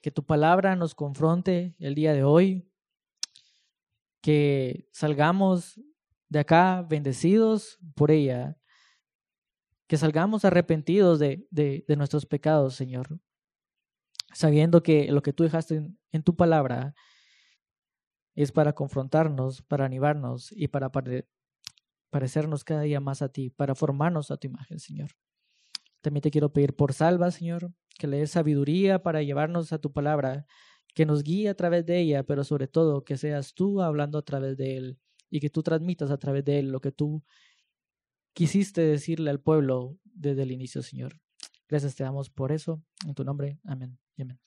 [0.00, 2.72] que, tu palabra nos confronte el día de hoy,
[4.22, 5.78] que salgamos
[6.30, 8.58] de acá bendecidos por ella,
[9.86, 13.20] que salgamos arrepentidos de, de, nuestros pecados, Señor,
[14.32, 16.94] sabiendo que lo que tú dejaste en, tu palabra
[18.34, 21.28] es para confrontarnos, para animarnos y para pare-
[22.10, 25.10] parecernos cada día más a ti, para formarnos a tu imagen, Señor.
[26.00, 29.92] También te quiero pedir por salva, Señor, que le des sabiduría para llevarnos a tu
[29.92, 30.46] palabra,
[30.94, 34.22] que nos guíe a través de ella, pero sobre todo que seas tú hablando a
[34.22, 34.98] través de él
[35.30, 37.22] y que tú transmitas a través de él lo que tú
[38.32, 41.20] quisiste decirle al pueblo desde el inicio, Señor.
[41.68, 42.82] Gracias te damos por eso.
[43.06, 43.58] En tu nombre.
[43.64, 43.98] Amén.
[44.18, 44.40] amén.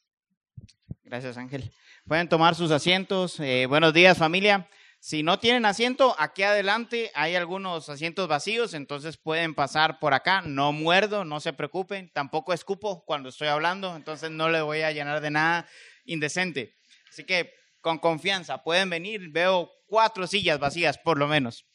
[1.04, 1.72] Gracias, Ángel.
[2.06, 3.40] Pueden tomar sus asientos.
[3.40, 4.68] Eh, buenos días, familia.
[5.04, 10.44] Si no tienen asiento, aquí adelante hay algunos asientos vacíos, entonces pueden pasar por acá.
[10.44, 12.12] No muerdo, no se preocupen.
[12.14, 15.68] Tampoco escupo cuando estoy hablando, entonces no le voy a llenar de nada
[16.06, 16.76] indecente.
[17.10, 19.32] Así que con confianza pueden venir.
[19.32, 21.66] Veo cuatro sillas vacías, por lo menos.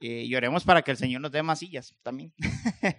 [0.00, 2.34] Eh, y oremos para que el Señor nos dé más sillas también.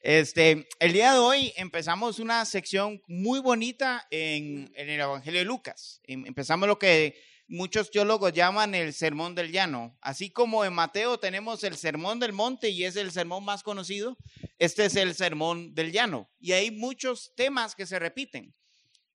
[0.00, 6.00] Este, el día de hoy empezamos una sección muy bonita en, el Evangelio de Lucas.
[6.04, 7.16] Em- Empezamos lo que
[7.48, 9.96] muchos teólogos llaman el Sermón del Llano.
[10.00, 14.16] Así como en Mateo tenemos el Sermón del Monte y es el sermón más conocido,
[14.58, 16.30] este es el Sermón del Llano.
[16.40, 18.54] Y hay muchos temas que se repiten.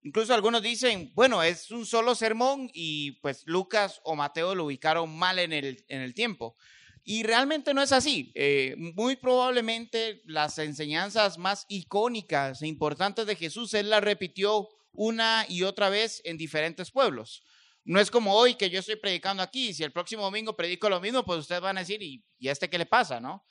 [0.03, 5.15] Incluso algunos dicen, bueno, es un solo sermón y pues Lucas o Mateo lo ubicaron
[5.15, 6.55] mal en el, en el tiempo.
[7.03, 8.31] Y realmente no es así.
[8.33, 15.45] Eh, muy probablemente las enseñanzas más icónicas e importantes de Jesús, Él las repitió una
[15.47, 17.43] y otra vez en diferentes pueblos.
[17.83, 19.73] No es como hoy que yo estoy predicando aquí.
[19.73, 22.51] Si el próximo domingo predico lo mismo, pues ustedes van a decir, ¿y, y a
[22.51, 23.19] este qué le pasa?
[23.19, 23.43] ¿no?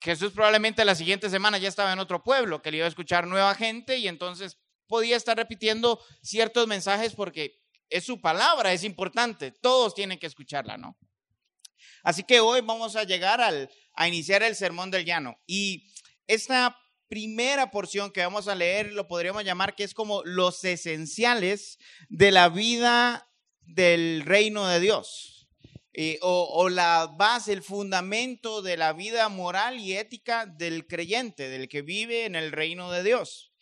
[0.00, 3.26] Jesús probablemente la siguiente semana ya estaba en otro pueblo, que le iba a escuchar
[3.26, 9.52] nueva gente y entonces podía estar repitiendo ciertos mensajes porque es su palabra, es importante.
[9.52, 10.96] Todos tienen que escucharla, ¿no?
[12.02, 15.36] Así que hoy vamos a llegar al, a iniciar el sermón del llano.
[15.46, 15.84] Y
[16.26, 16.76] esta
[17.08, 21.78] primera porción que vamos a leer lo podríamos llamar que es como los esenciales
[22.08, 23.27] de la vida
[23.68, 25.48] del reino de Dios.
[26.20, 31.68] O, o la base, el fundamento de la vida moral y ética del creyente, del
[31.68, 33.52] que vive en el reino de Dios.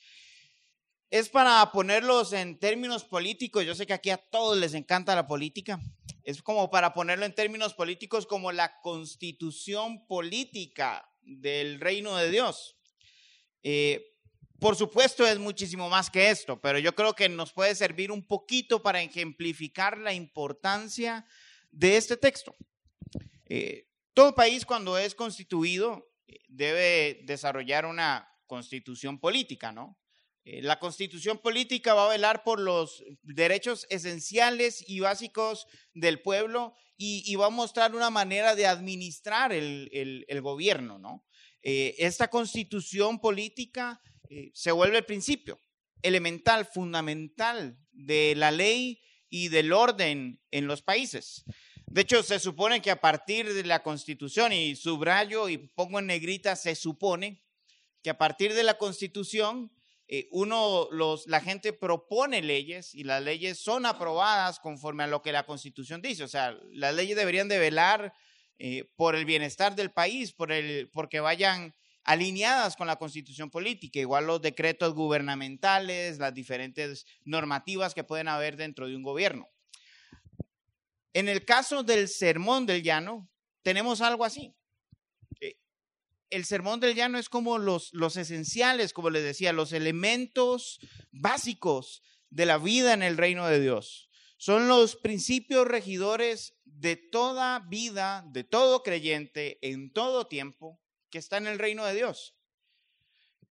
[1.09, 3.65] Es para ponerlos en términos políticos.
[3.65, 5.81] Yo sé que aquí a todos les encanta la política.
[6.25, 12.77] Es como para ponerlo en términos políticos como la constitución política del reino de Dios.
[13.63, 14.16] Eh,
[14.59, 18.27] por supuesto es muchísimo más que esto, pero yo creo que nos puede servir un
[18.27, 21.27] poquito para ejemplificar la importancia
[21.71, 22.55] de este texto.
[23.45, 29.99] Eh, todo país cuando es constituido eh, debe desarrollar una constitución política, ¿no?
[30.45, 36.75] Eh, La constitución política va a velar por los derechos esenciales y básicos del pueblo
[36.97, 41.27] y, va a mostrar una manera de administrar el, gobierno, ¿no?
[41.61, 44.01] Esta constitución política
[44.31, 45.59] eh, se vuelve el principio
[46.03, 51.45] elemental, fundamental de la ley y del orden en los países.
[51.87, 56.07] De hecho, se supone que a partir de la constitución, y subrayo y pongo en
[56.07, 57.43] negrita, se supone
[58.03, 59.73] que a partir de la constitución
[60.09, 65.23] eh, uno, los, la gente propone leyes y las leyes son aprobadas conforme a lo
[65.23, 66.23] que la constitución dice.
[66.23, 68.15] O sea, las leyes deberían de velar
[68.59, 71.75] eh, por el bienestar del país, por el, porque vayan
[72.07, 78.57] alineadas con la constitución política, igual los decretos gubernamentales, las diferentes normativas que pueden haber
[78.57, 79.49] dentro de un gobierno.
[81.13, 83.29] En el caso del sermón del llano,
[83.63, 84.55] tenemos algo así
[86.31, 90.81] el sermón del llano es como los, los esenciales, como les decía, los elementos
[91.13, 94.11] básicos de la vida en el reino de Dios.
[94.39, 100.79] son los principios regidores de toda vida, de todo creyente, en todo tiempo,
[101.11, 102.37] que está en el reino de Dios.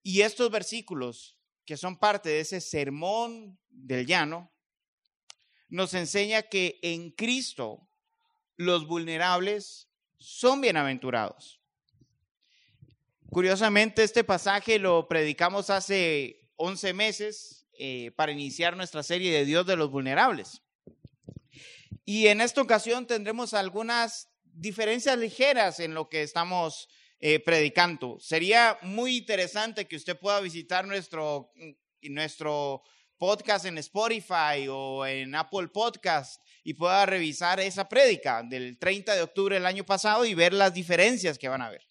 [0.03, 4.51] Y estos versículos, que son parte de ese sermón del llano,
[5.67, 7.89] nos enseña que en Cristo
[8.55, 11.59] los vulnerables son bienaventurados.
[13.29, 19.65] Curiosamente, este pasaje lo predicamos hace 11 meses eh, para iniciar nuestra serie de Dios
[19.65, 20.61] de los vulnerables.
[22.05, 26.87] Y en esta ocasión tendremos algunas diferencias ligeras en lo que estamos
[27.27, 28.19] eh, predicando.
[28.19, 31.51] Sería muy interesante que usted pueda visitar nuestro,
[32.03, 32.83] nuestro
[33.17, 39.23] podcast en Spotify o en Apple Podcast y pueda revisar esa prédica del 30 de
[39.23, 41.89] octubre del año pasado y ver las diferencias que van a haber.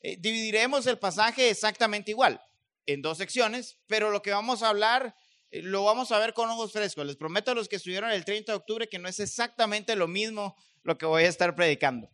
[0.00, 2.40] Eh, dividiremos el pasaje exactamente igual,
[2.86, 5.14] en dos secciones, pero lo que vamos a hablar
[5.50, 7.04] eh, lo vamos a ver con ojos frescos.
[7.04, 10.08] Les prometo a los que estuvieron el 30 de octubre que no es exactamente lo
[10.08, 12.08] mismo lo que voy a estar predicando.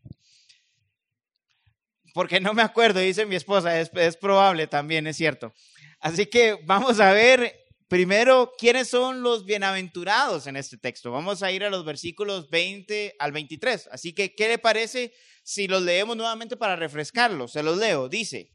[2.15, 5.53] Porque no me acuerdo, dice mi esposa, es, probable también, es cierto.
[6.01, 7.61] Así que vamos a ver
[7.91, 11.11] Primero, ¿quiénes son los bienaventurados en este texto?
[11.11, 13.89] Vamos a ir a los versículos 20 al 23.
[13.91, 15.13] Así que, ¿qué le parece
[15.43, 17.51] si los leemos nuevamente para refrescarlos?
[17.51, 18.09] Se los leo.
[18.09, 18.53] Dice,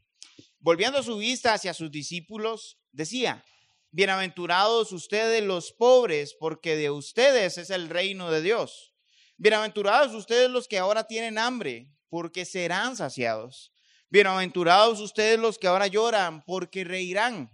[0.58, 3.44] volviendo su vista hacia sus discípulos, decía,
[3.90, 8.94] bienaventurados ustedes los pobres, porque de ustedes es el reino de Dios.
[9.36, 13.72] Bienaventurados ustedes los que ahora tienen hambre, porque serán saciados.
[14.08, 17.50] Bienaventurados ustedes los que ahora lloran, porque reirán.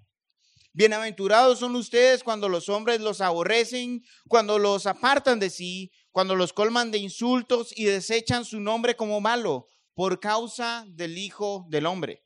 [0.75, 6.55] Bienaventurados son ustedes cuando los hombres los aborrecen, cuando los apartan de sí, cuando los
[6.55, 12.25] colman de insultos y desechan su nombre como malo por causa del Hijo del Hombre.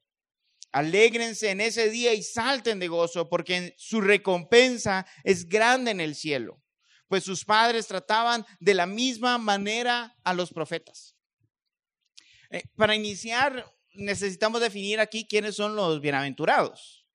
[0.70, 6.14] Alégrense en ese día y salten de gozo, porque su recompensa es grande en el
[6.14, 6.62] cielo,
[7.08, 11.15] pues sus padres trataban de la misma manera a los profetas.
[12.50, 17.06] Eh, para iniciar, necesitamos definir aquí quiénes son los bienaventurados.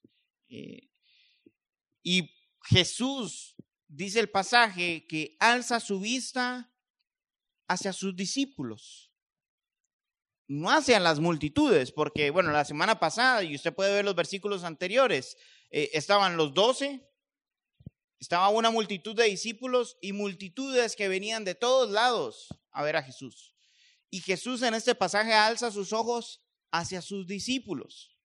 [0.50, 0.89] Eh,
[2.04, 2.30] y
[2.63, 3.56] Jesús,
[3.88, 6.72] dice el pasaje, que alza su vista
[7.68, 9.12] hacia sus discípulos,
[10.48, 14.63] no hacia las multitudes, porque, bueno, la semana pasada, y usted puede ver los versículos
[14.66, 15.38] anteriores,
[15.69, 17.07] eh, estaban los doce,
[18.19, 23.04] estaba una multitud de discípulos y multitudes que venían de todos lados a ver a
[23.04, 23.56] Jesús.
[24.12, 28.16] Y Jesús en este pasaje alza sus ojos hacia sus discípulos.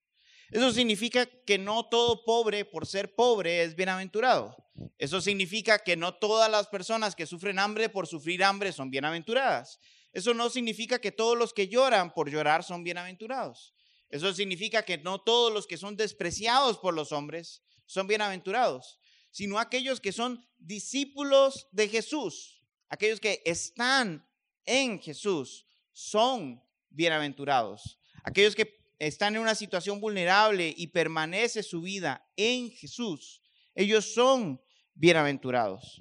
[0.51, 4.55] Eso significa que no todo pobre por ser pobre es bienaventurado.
[4.97, 9.79] Eso significa que no todas las personas que sufren hambre por sufrir hambre son bienaventuradas.
[10.13, 13.73] Eso no significa que todos los que lloran por llorar son bienaventurados.
[14.09, 18.99] Eso significa que no todos los que son despreciados por los hombres son bienaventurados,
[19.31, 24.27] sino aquellos que son discípulos de Jesús, aquellos que están
[24.65, 25.66] en Jesús,
[25.97, 27.99] son bienaventurados.
[28.23, 33.41] Aquellos que están en una situación vulnerable y permanece su vida en Jesús,
[33.73, 34.61] ellos son
[34.93, 35.99] bienaventurados.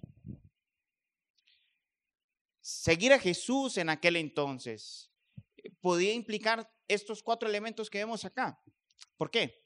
[2.61, 5.11] Seguir a Jesús en aquel entonces
[5.57, 8.63] eh, podía implicar estos cuatro elementos que vemos acá.
[9.17, 9.65] ¿Por qué?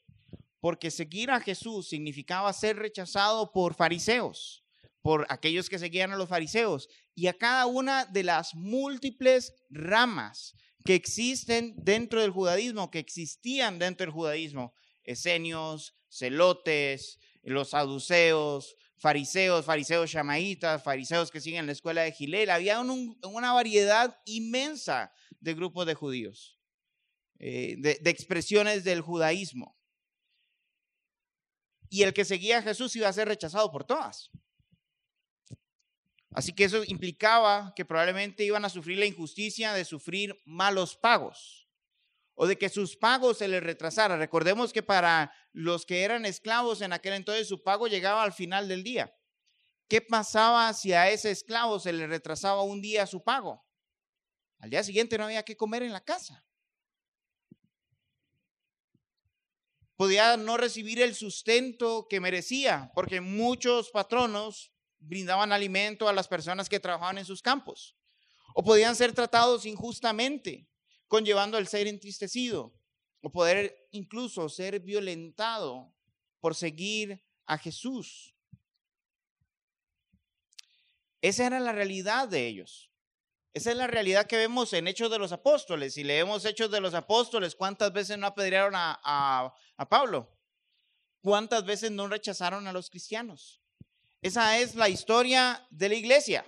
[0.61, 4.63] Porque seguir a Jesús significaba ser rechazado por fariseos,
[5.01, 10.55] por aquellos que seguían a los fariseos y a cada una de las múltiples ramas
[10.85, 19.65] que existen dentro del judaísmo, que existían dentro del judaísmo, esenios, celotes, los saduceos, fariseos,
[19.65, 22.49] fariseos chamaitas, fariseos que siguen la escuela de Gilel.
[22.49, 26.59] Había una variedad inmensa de grupos de judíos,
[27.39, 29.75] eh, de expresiones del judaísmo.
[31.89, 34.31] Y el que seguía a Jesús iba a ser rechazado por todas.
[36.33, 41.67] Así que eso implicaba que probablemente iban a sufrir la injusticia de sufrir malos pagos
[42.35, 44.17] o de que sus pagos se les retrasara.
[44.17, 48.67] Recordemos que para los que eran esclavos en aquel entonces su pago llegaba al final
[48.69, 49.13] del día.
[49.89, 53.65] ¿Qué pasaba si a ese esclavo se le retrasaba un día su pago?
[54.59, 56.45] Al día siguiente no había que comer en la casa.
[59.97, 66.69] Podía no recibir el sustento que merecía, porque muchos patronos brindaban alimento a las personas
[66.69, 67.97] que trabajaban en sus campos.
[68.53, 70.69] O podían ser tratados injustamente,
[71.07, 72.73] conllevando el ser entristecido.
[73.21, 75.93] O poder incluso ser violentado
[76.39, 78.33] por seguir a Jesús.
[81.21, 82.89] Esa era la realidad de ellos.
[83.53, 85.93] Esa es la realidad que vemos en Hechos de los Apóstoles.
[85.93, 90.35] Si leemos Hechos de los Apóstoles, ¿cuántas veces no apedrearon a, a Pablo?
[91.21, 93.60] ¿Cuántas veces no rechazaron a los cristianos?
[94.21, 96.45] Esa es la historia de la iglesia.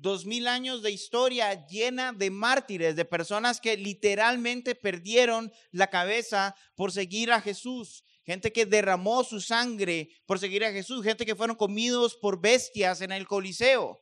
[0.00, 6.54] dos mil años de historia llena de mártires, de personas que literalmente perdieron la cabeza
[6.76, 11.34] por seguir a Jesús, gente que derramó su sangre por seguir a Jesús, gente que
[11.34, 13.98] fueron comidos por bestias en el Coliseo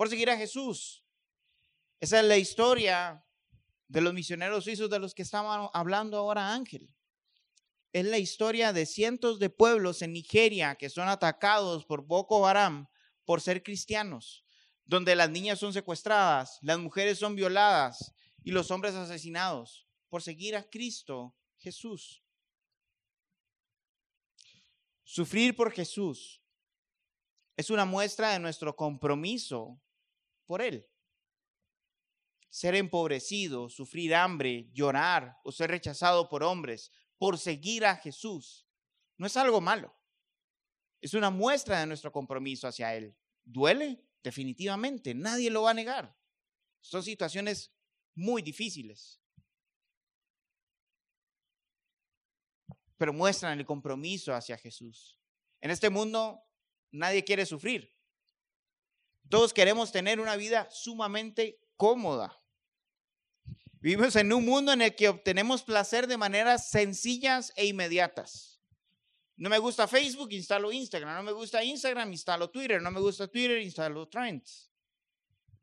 [0.00, 1.04] por seguir a Jesús.
[2.00, 3.22] Esa es la historia
[3.86, 6.88] de los misioneros suizos de los que estaban hablando ahora Ángel.
[7.92, 12.88] Es la historia de cientos de pueblos en Nigeria que son atacados por Boko Haram
[13.24, 14.44] por ser cristianos
[14.90, 20.56] donde las niñas son secuestradas, las mujeres son violadas y los hombres asesinados por seguir
[20.56, 22.24] a Cristo Jesús.
[25.04, 26.42] Sufrir por Jesús
[27.56, 29.80] es una muestra de nuestro compromiso
[30.44, 30.90] por Él.
[32.48, 36.90] Ser empobrecido, sufrir hambre, llorar o ser rechazado por hombres
[37.20, 38.66] por seguir a Jesús
[39.18, 39.94] no es algo malo.
[41.00, 43.14] Es una muestra de nuestro compromiso hacia Él.
[43.44, 44.10] ¿Duele?
[44.22, 46.16] definitivamente, nadie lo va a negar.
[46.80, 47.72] Son situaciones
[48.14, 49.20] muy difíciles.
[52.96, 55.18] Pero muestran el compromiso hacia Jesús.
[55.60, 56.42] En este mundo
[56.90, 57.94] nadie quiere sufrir.
[59.28, 62.39] Todos queremos tener una vida sumamente cómoda.
[63.80, 68.60] Vivimos en un mundo en el que obtenemos placer de maneras sencillas e inmediatas.
[69.36, 71.16] No me gusta Facebook, instalo Instagram.
[71.16, 72.82] No me gusta Instagram, instalo Twitter.
[72.82, 74.70] No me gusta Twitter, instalo Trends.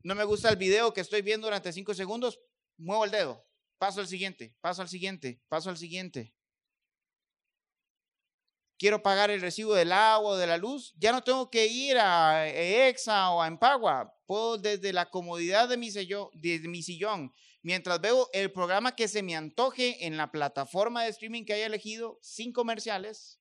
[0.02, 2.40] No me gusta el video que estoy viendo durante cinco segundos,
[2.78, 3.46] muevo el dedo.
[3.78, 6.34] Paso al siguiente, paso al siguiente, paso al siguiente.
[8.78, 10.94] Quiero pagar el recibo del agua o de la luz.
[10.98, 14.16] Ya no tengo que ir a EXA o a Empagua.
[14.28, 15.90] Puedo desde la comodidad de mi,
[16.68, 21.44] mi sillón, mientras veo el programa que se me antoje en la plataforma de streaming
[21.44, 23.40] que haya elegido, sin comerciales,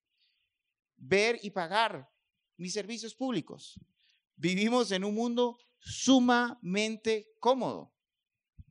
[0.95, 2.09] ver y pagar
[2.55, 3.79] mis servicios públicos.
[4.35, 7.93] Vivimos en un mundo sumamente cómodo.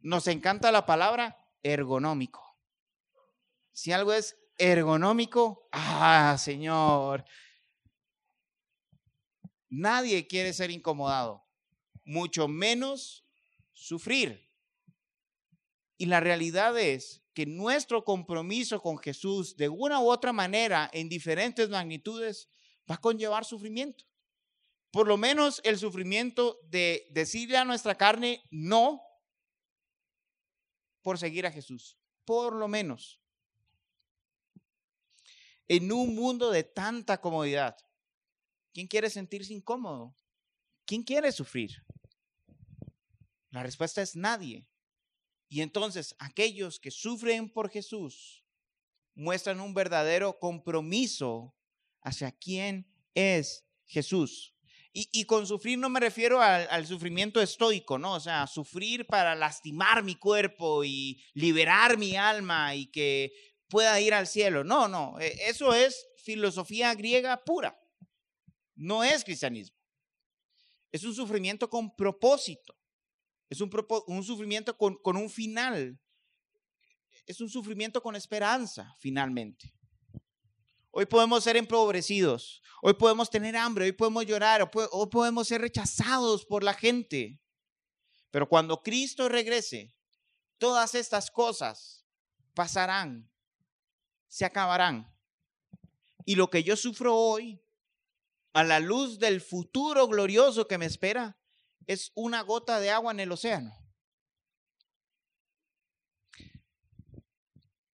[0.01, 2.43] Nos encanta la palabra ergonómico.
[3.73, 7.25] Si algo es ergonómico, ah, Señor.
[9.69, 11.45] Nadie quiere ser incomodado,
[12.05, 13.25] mucho menos
[13.73, 14.51] sufrir.
[15.99, 21.09] Y la realidad es que nuestro compromiso con Jesús de una u otra manera en
[21.09, 22.49] diferentes magnitudes
[22.91, 24.05] va a conllevar sufrimiento.
[24.91, 29.03] Por lo menos el sufrimiento de decirle a nuestra carne no
[31.03, 31.99] por seguir a Jesús.
[32.25, 33.21] Por lo menos.
[35.69, 37.77] En un mundo de tanta comodidad,
[38.73, 40.17] ¿quién quiere sentirse incómodo?
[40.85, 41.85] ¿Quién quiere sufrir?
[43.51, 44.69] La respuesta es nadie.
[45.49, 48.45] Y entonces aquellos que sufren por Jesús
[49.15, 51.57] muestran un verdadero compromiso
[52.03, 54.53] hacia quién es Jesús.
[54.99, 58.15] Y, con sufrir no me refiero al, al, sufrimiento estoico, ¿no?
[58.15, 63.31] O sea, sufrir para lastimar mi cuerpo y liberar mi alma y que
[63.69, 64.65] pueda ir al cielo.
[64.65, 67.79] No, no, e, eso es filosofía griega pura.
[68.75, 69.77] No es cristianismo.
[70.93, 72.77] Es un sufrimiento con propósito.
[73.49, 73.71] Es un,
[74.07, 75.99] un sufrimiento con, con un final.
[77.27, 79.73] Es un sufrimiento con esperanza, finalmente.
[80.99, 86.47] Hoy podemos ser empobrecidos, hoy podemos tener hambre, hoy podemos llorar, hoy podemos ser rechazados
[86.47, 87.39] por la gente.
[88.31, 89.95] Pero cuando Cristo regrese,
[90.57, 92.07] todas estas cosas
[92.55, 93.31] pasarán,
[94.37, 95.11] se acabarán.
[96.27, 97.59] Y lo que yo sufro hoy,
[98.53, 101.39] a la luz del futuro glorioso que me espera,
[101.87, 103.75] es una gota de agua en el océano.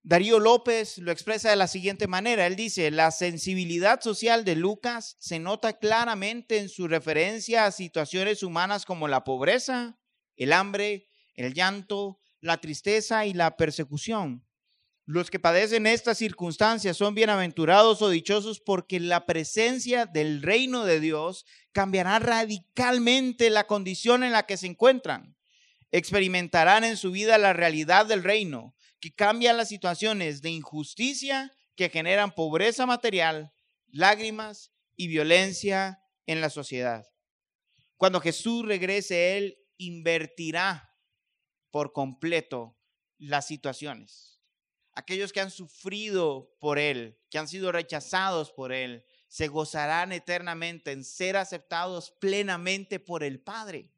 [0.01, 2.45] Darío López lo expresa de la siguiente manera.
[2.45, 8.43] Él dice, la sensibilidad social de Lucas se nota claramente en su referencia a situaciones
[8.43, 9.97] humanas como la pobreza,
[10.35, 14.45] el hambre, el llanto, la tristeza y la persecución.
[15.05, 21.01] Los que padecen estas circunstancias son bienaventurados o dichosos porque la presencia del reino de
[21.01, 25.35] Dios cambiará radicalmente la condición en la que se encuentran.
[25.91, 31.89] Experimentarán en su vida la realidad del reino, que cambia las situaciones de injusticia que
[31.89, 33.51] generan pobreza material,
[33.87, 37.05] lágrimas y violencia en la sociedad.
[37.97, 40.95] Cuando Jesús regrese, Él invertirá
[41.71, 42.77] por completo
[43.17, 44.33] las situaciones
[44.95, 50.91] aquellos que han sufrido por Él, que han sido rechazados por Él, se gozarán eternamente
[50.91, 53.89] en ser aceptados plenamente por el Padre.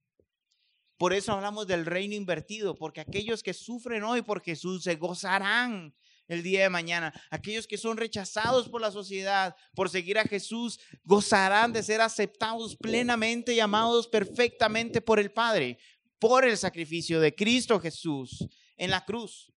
[0.98, 5.94] Por eso hablamos del reino invertido, porque aquellos que sufren hoy por Jesús se gozarán
[6.28, 7.14] el día de mañana.
[7.30, 12.76] Aquellos que son rechazados por la sociedad por seguir a Jesús gozarán de ser aceptados
[12.78, 15.78] plenamente y amados perfectamente por el Padre,
[16.18, 18.48] por el sacrificio de Cristo Jesús
[18.78, 19.52] en la cruz.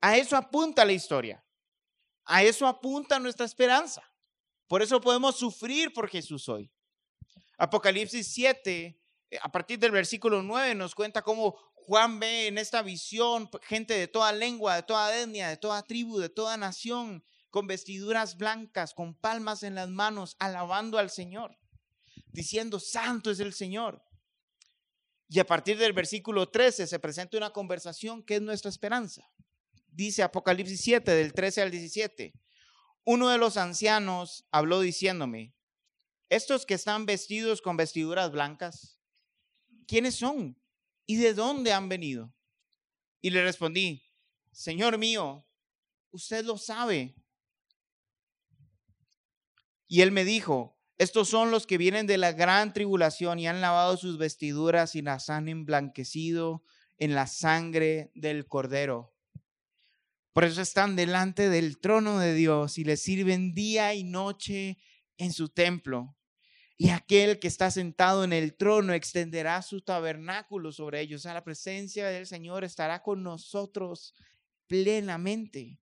[0.00, 1.44] A eso apunta la historia.
[2.24, 4.02] A eso apunta nuestra esperanza.
[4.66, 6.70] Por eso podemos sufrir por Jesús hoy.
[7.56, 9.00] Apocalipsis 7,
[9.30, 13.94] eh, a partir del versículo 9, nos cuenta cómo Juan ve en esta visión gente
[13.94, 18.92] de toda lengua, de toda etnia, de toda tribu, de toda nación, con vestiduras blancas,
[18.92, 21.58] con palmas en las manos, alabando al Señor,
[22.26, 24.04] diciendo, Santo es el Señor.
[25.30, 29.28] Y a partir del versículo 13 se presenta una conversación que es nuestra esperanza.
[29.88, 32.32] Dice Apocalipsis 7, del 13 al 17.
[33.04, 35.54] Uno de los ancianos habló diciéndome,
[36.28, 38.98] estos que están vestidos con vestiduras blancas,
[39.86, 40.58] ¿quiénes son?
[41.08, 42.32] ¿y de dónde han venido?
[43.20, 44.04] Y le respondí,
[44.52, 45.44] Señor mío,
[46.12, 47.16] usted lo sabe.
[49.88, 53.62] Y él me dijo, estos son los que vienen de la gran tribulación y han
[53.62, 56.62] lavado sus vestiduras y las han emblanquecido
[56.98, 59.14] en la sangre del cordero.
[60.32, 64.78] Por eso están delante del trono de Dios y le sirven día y noche
[65.16, 66.16] en su templo.
[66.76, 71.22] Y aquel que está sentado en el trono extenderá su tabernáculo sobre ellos.
[71.22, 74.14] Sea, la presencia del Señor estará con nosotros
[74.68, 75.80] plenamente.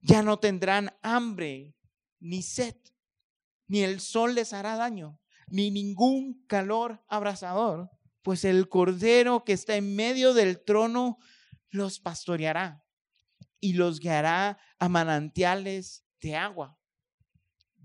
[0.00, 1.76] Ya no tendrán hambre
[2.18, 2.74] ni sed,
[3.68, 7.90] ni el sol les hará daño, ni ningún calor abrasador,
[8.22, 11.18] pues el cordero que está en medio del trono
[11.70, 12.84] los pastoreará
[13.60, 16.78] y los guiará a manantiales de agua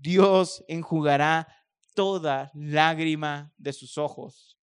[0.04, 1.48] Dios enjugará
[1.94, 4.58] toda lágrima de sus ojos.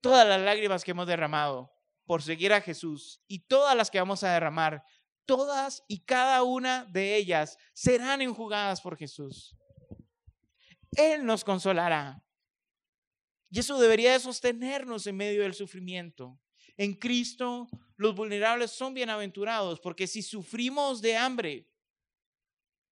[0.00, 1.72] Todas las lágrimas que hemos derramado
[2.04, 4.84] por seguir a Jesús y todas las que vamos a derramar,
[5.24, 9.56] todas y cada una de ellas serán enjugadas por Jesús.
[10.92, 12.22] Él nos consolará.
[13.50, 16.38] Y eso debería de sostenernos en medio del sufrimiento.
[16.76, 21.68] En Cristo los vulnerables son bienaventurados porque si sufrimos de hambre,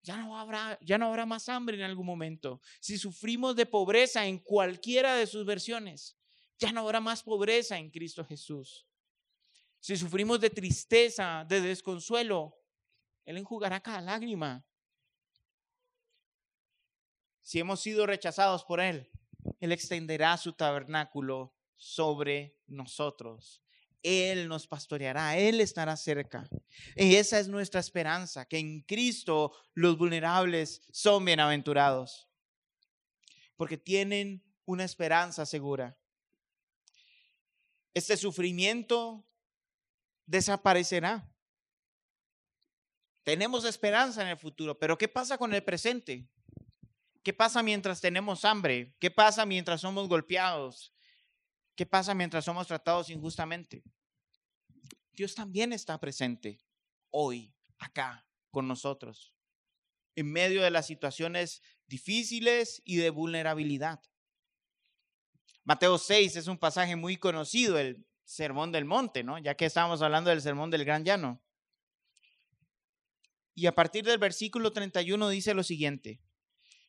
[0.03, 2.61] ya no habrá, ya no habrá más hambre en algún momento.
[2.81, 6.17] Si sufrimos de pobreza en cualquiera de sus versiones,
[6.59, 8.87] ya no habrá más pobreza en Cristo Jesús.
[9.79, 12.55] Si sufrimos de tristeza, de desconsuelo,
[13.25, 14.65] Él enjugará cada lágrima.
[17.41, 19.11] Si hemos sido rechazados por Él,
[19.59, 23.63] Él extenderá su tabernáculo sobre nosotros.
[24.03, 26.49] Él nos pastoreará, Él estará cerca.
[26.97, 32.29] Y esa es nuestra esperanza, que en Cristo los vulnerables son bienaventurados,
[33.57, 35.97] porque tienen una esperanza segura.
[37.93, 39.27] Este sufrimiento
[40.27, 41.29] desaparecerá.
[43.23, 46.27] Tenemos esperanza en el futuro, pero ¿qué pasa con el presente?
[47.23, 48.95] ¿Qué pasa mientras tenemos hambre?
[48.99, 50.93] ¿Qué pasa mientras somos golpeados?
[51.81, 53.83] ¿Qué pasa mientras somos tratados injustamente?
[55.15, 56.61] Dios también está presente
[57.09, 59.35] hoy, acá, con nosotros,
[60.15, 63.99] en medio de las situaciones difíciles y de vulnerabilidad.
[65.65, 69.39] Mateo 6 es un pasaje muy conocido, el Sermón del Monte, ¿no?
[69.39, 71.43] Ya que estamos hablando del Sermón del Gran Llano.
[73.55, 76.21] Y a partir del versículo 31 dice lo siguiente,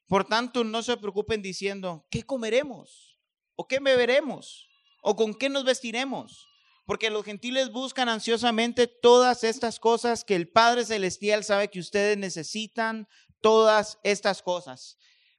[0.06, 3.21] por tanto no se preocupen diciendo, ¿qué comeremos?
[3.56, 4.67] ¿O qué beberemos?
[5.01, 6.47] ¿O con qué nos vestiremos?
[6.85, 12.17] Porque los gentiles buscan ansiosamente todas estas cosas que el Padre Celestial sabe que ustedes
[12.17, 13.07] necesitan,
[13.41, 14.97] todas estas cosas.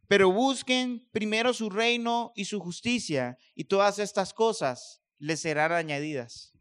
[0.08, 6.52] Pero busquen primero su reino y su justicia, y todas estas cosas les serán añadidas.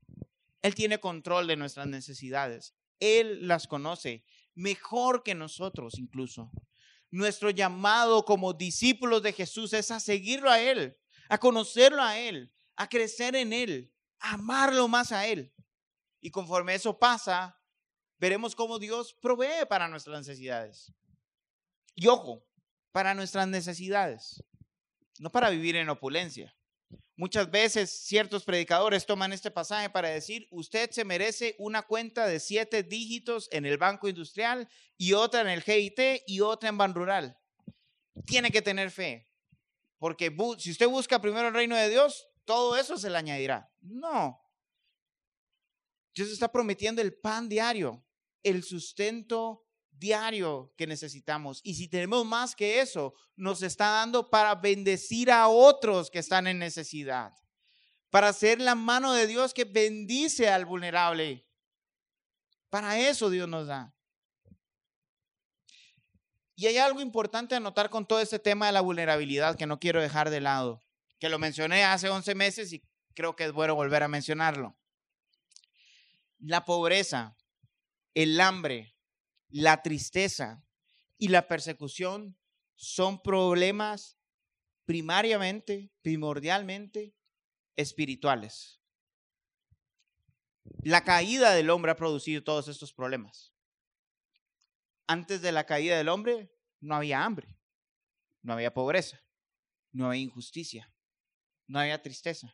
[0.61, 2.75] Él tiene control de nuestras necesidades.
[2.99, 6.51] Él las conoce mejor que nosotros incluso.
[7.09, 12.53] Nuestro llamado como discípulos de Jesús es a seguirlo a Él, a conocerlo a Él,
[12.81, 15.53] a crecer en Él, a amarlo más a Él.
[16.19, 17.61] Y conforme eso pasa,
[18.17, 20.91] veremos cómo Dios provee para nuestras necesidades.
[21.93, 22.43] Y ojo,
[22.91, 24.43] para nuestras necesidades,
[25.19, 26.55] no para vivir en opulencia.
[27.15, 32.39] Muchas veces ciertos predicadores toman este pasaje para decir, usted se merece una cuenta de
[32.39, 34.67] siete dígitos en el Banco Industrial
[34.97, 37.37] y otra en el GIT y otra en Ban Rural.
[38.25, 39.29] Tiene que tener fe,
[39.99, 43.71] porque si usted busca primero el reino de Dios, todo eso se le añadirá.
[43.81, 44.39] No.
[46.13, 48.05] Dios está prometiendo el pan diario,
[48.43, 51.61] el sustento diario que necesitamos.
[51.63, 56.47] Y si tenemos más que eso, nos está dando para bendecir a otros que están
[56.47, 57.33] en necesidad,
[58.09, 61.47] para ser la mano de Dios que bendice al vulnerable
[62.69, 63.93] Para eso Dios nos da.
[66.55, 69.79] Y hay algo importante a notar con todo este tema de la vulnerabilidad que no
[69.79, 70.83] quiero dejar de lado,
[71.21, 74.75] que lo mencioné hace 11 meses y creo que es bueno volver a mencionarlo.
[76.39, 77.37] La pobreza,
[78.15, 78.97] el hambre,
[79.49, 80.65] la tristeza
[81.19, 82.39] y la persecución
[82.75, 84.17] son problemas
[84.85, 87.13] primariamente, primordialmente
[87.75, 88.81] espirituales.
[90.81, 93.53] La caída del hombre ha producido todos estos problemas.
[95.05, 97.59] Antes de la caída del hombre no había hambre,
[98.41, 99.23] no había pobreza,
[99.91, 100.91] no había injusticia,
[101.67, 102.53] no había tristeza.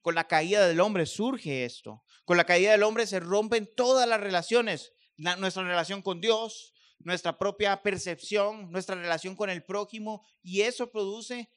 [0.00, 2.02] Con la caída del hombre surge esto.
[2.24, 4.92] Con la caída del hombre se rompen todas las relaciones.
[5.16, 10.24] nuestra relación con Dios, nuestra propia percepción, nuestra relación con el prójimo.
[10.42, 11.50] Y eso produce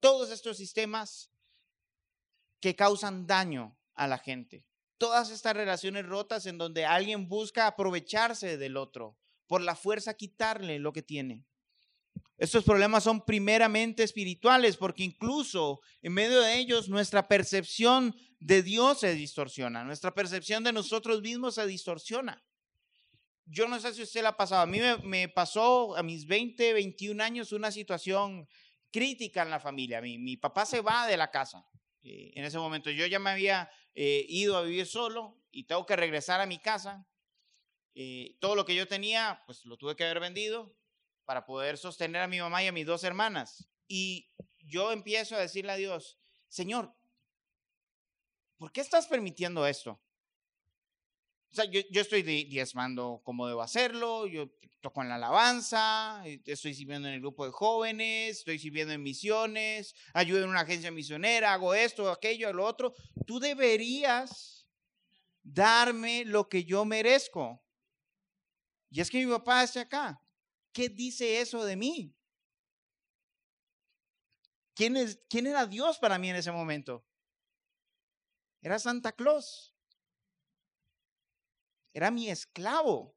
[0.00, 1.30] todos estos sistemas
[2.60, 4.66] que causan daño a la gente.
[4.98, 10.78] Todas estas relaciones rotas en donde alguien busca aprovecharse del otro, por la fuerza quitarle
[10.78, 11.46] lo que tiene.
[12.40, 19.00] Estos problemas son primeramente espirituales porque incluso en medio de ellos nuestra percepción de Dios
[19.00, 22.42] se distorsiona, nuestra percepción de nosotros mismos se distorsiona.
[23.44, 26.72] Yo no sé si usted la ha pasado, a mí me, pasó a mis 20,
[26.72, 28.48] 21 años una situación
[28.90, 30.00] crítica en la familia.
[30.00, 31.68] Mi, mi papá se va de la casa
[32.02, 32.90] eh, en ese momento.
[32.90, 36.58] Yo ya me había eh, ido a vivir solo y tengo que regresar a mi
[36.58, 37.06] casa.
[37.94, 40.79] Eh, todo lo que yo tenía, pues lo tuve que haber vendido
[41.30, 43.68] para poder sostener a mi mamá y a mis dos hermanas.
[43.86, 46.92] Y yo empiezo a decirle a Dios, Señor,
[48.58, 49.92] ¿por qué estás permitiendo esto?
[51.52, 57.06] O sea, yo, estoy diezmando como debo hacerlo, yo toco en la alabanza, estoy sirviendo
[57.06, 61.74] en el grupo de jóvenes, estoy sirviendo en misiones, ayudo en una agencia misionera, hago
[61.74, 62.92] esto, aquello, lo otro.
[63.24, 64.66] Tú deberías
[65.44, 67.62] darme lo que yo merezco.
[68.90, 70.20] Y es que mi papá está acá.
[70.72, 72.16] ¿Qué dice eso de mí?
[74.74, 77.04] ¿Quién, es, ¿Quién era Dios para mí en ese momento?
[78.62, 79.74] Era Santa Claus
[81.92, 83.16] era mi esclavo.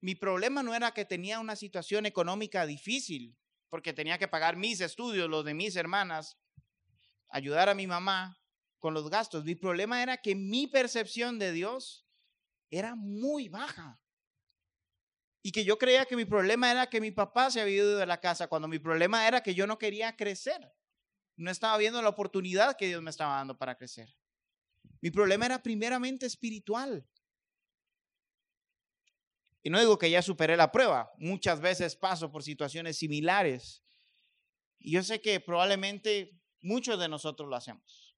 [0.00, 3.36] Mi problema no era que tenía una situación económica difícil,
[3.68, 6.38] porque tenía que pagar mis estudios, los de mis hermanas,
[7.28, 8.40] ayudar a mi mamá
[8.78, 9.44] con los gastos.
[9.44, 12.06] Mi problema era que mi percepción de Dios
[12.70, 14.00] era muy baja.
[15.48, 18.04] Y que yo creía que mi problema era que mi papá se había ido de
[18.04, 20.74] la casa, cuando mi problema era que yo no quería crecer.
[21.36, 24.14] No estaba viendo la oportunidad que Dios me estaba dando para crecer.
[25.00, 27.08] Mi problema era primeramente espiritual.
[29.62, 33.82] Y no digo que ya superé la prueba, muchas veces paso por situaciones similares.
[34.78, 38.14] Y yo sé que probablemente muchos de nosotros lo hacemos.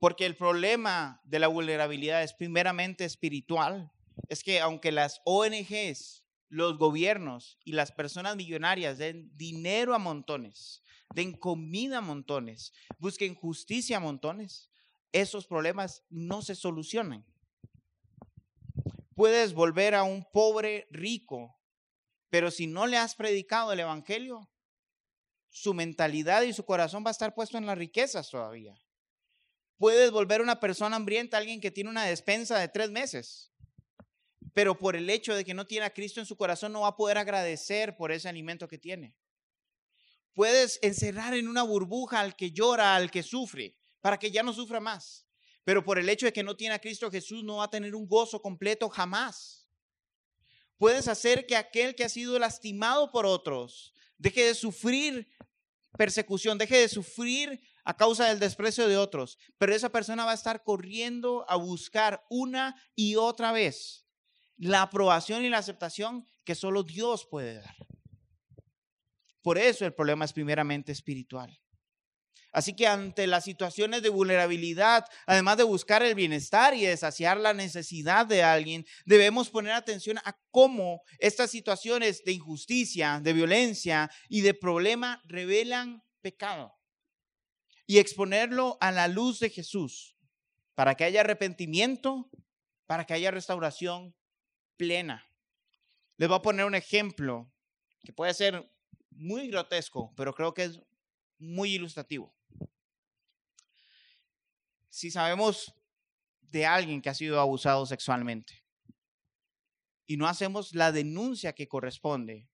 [0.00, 3.93] Porque el problema de la vulnerabilidad es primeramente espiritual.
[4.28, 10.82] Es que aunque las ONGs, los gobiernos y las personas millonarias den dinero a montones,
[11.14, 14.70] den comida a montones, busquen justicia a montones,
[15.12, 17.24] esos problemas no se solucionan.
[19.14, 21.56] Puedes volver a un pobre rico,
[22.30, 24.50] pero si no le has predicado el Evangelio,
[25.50, 28.76] su mentalidad y su corazón va a estar puesto en las riquezas todavía.
[29.76, 33.52] Puedes volver a una persona hambrienta, alguien que tiene una despensa de tres meses,
[34.54, 36.88] pero por el hecho de que no tiene a Cristo en su corazón no va
[36.88, 39.14] a poder agradecer por ese alimento que tiene.
[40.32, 44.52] Puedes encerrar en una burbuja al que llora, al que sufre, para que ya no
[44.52, 45.26] sufra más.
[45.64, 47.94] Pero por el hecho de que no tiene a Cristo Jesús no va a tener
[47.94, 49.68] un gozo completo jamás.
[50.78, 55.28] Puedes hacer que aquel que ha sido lastimado por otros deje de sufrir
[55.98, 59.38] persecución, deje de sufrir a causa del desprecio de otros.
[59.58, 64.03] Pero esa persona va a estar corriendo a buscar una y otra vez
[64.56, 67.76] la aprobación y la aceptación que solo Dios puede dar.
[69.42, 71.60] Por eso el problema es primeramente espiritual.
[72.54, 77.36] Así que ante las situaciones de vulnerabilidad, además de buscar el bienestar y de saciar
[77.36, 84.08] la necesidad de alguien, debemos poner atención a cómo estas situaciones de injusticia, de violencia
[84.28, 86.72] y de problema revelan pecado.
[87.88, 90.16] Y exponerlo a la luz de Jesús
[90.76, 92.30] para que haya arrepentimiento,
[92.86, 94.14] para que haya restauración
[94.76, 95.28] plena.
[96.16, 97.50] Les voy a poner un ejemplo
[98.04, 98.70] que puede ser
[99.10, 100.80] muy grotesco, pero creo que es
[101.38, 102.34] muy ilustrativo.
[104.88, 105.74] Si sabemos
[106.40, 108.64] de alguien que ha sido abusado sexualmente
[110.06, 112.48] y no hacemos la denuncia que corresponde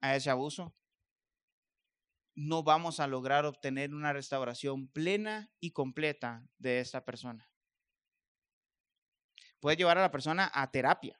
[0.00, 0.74] a ese abuso,
[2.34, 7.50] no vamos a lograr obtener una restauración plena y completa de esta persona.
[9.60, 11.18] puede llevar a la persona a terapia